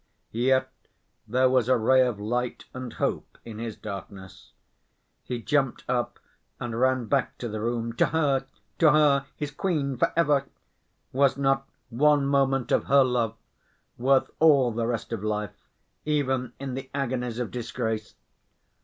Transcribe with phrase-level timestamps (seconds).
[0.31, 0.71] Yet
[1.27, 4.51] there was a ray of light and hope in his darkness.
[5.21, 6.17] He jumped up
[6.59, 8.47] and ran back to the room—to her,
[8.79, 10.45] to her, his queen for ever!
[11.13, 13.37] Was not one moment of her love
[13.99, 15.67] worth all the rest of life,
[16.03, 18.15] even in the agonies of disgrace?